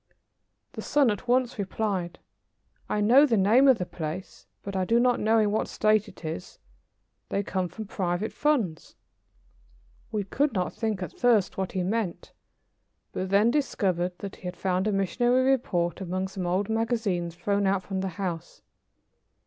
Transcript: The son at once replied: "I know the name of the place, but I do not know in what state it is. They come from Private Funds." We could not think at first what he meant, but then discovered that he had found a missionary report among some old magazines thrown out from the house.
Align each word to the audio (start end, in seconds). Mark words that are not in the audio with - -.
The 0.71 0.81
son 0.81 1.11
at 1.11 1.27
once 1.27 1.59
replied: 1.59 2.17
"I 2.89 3.01
know 3.01 3.27
the 3.27 3.37
name 3.37 3.67
of 3.67 3.77
the 3.77 3.85
place, 3.85 4.47
but 4.63 4.75
I 4.75 4.83
do 4.83 4.99
not 4.99 5.19
know 5.19 5.37
in 5.37 5.51
what 5.51 5.67
state 5.67 6.07
it 6.07 6.25
is. 6.25 6.57
They 7.29 7.43
come 7.43 7.67
from 7.69 7.85
Private 7.85 8.33
Funds." 8.33 8.95
We 10.11 10.23
could 10.23 10.53
not 10.53 10.73
think 10.73 11.03
at 11.03 11.13
first 11.15 11.55
what 11.55 11.73
he 11.73 11.83
meant, 11.83 12.33
but 13.11 13.29
then 13.29 13.51
discovered 13.51 14.17
that 14.17 14.37
he 14.37 14.41
had 14.41 14.57
found 14.57 14.87
a 14.87 14.91
missionary 14.91 15.43
report 15.51 16.01
among 16.01 16.29
some 16.29 16.47
old 16.47 16.67
magazines 16.67 17.35
thrown 17.35 17.67
out 17.67 17.83
from 17.83 17.99
the 18.01 18.07
house. 18.17 18.63